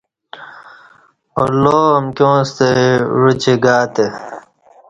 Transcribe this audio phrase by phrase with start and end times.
[1.43, 2.67] اللہ امکیاں ستہ
[3.17, 4.05] عوچ گاتہ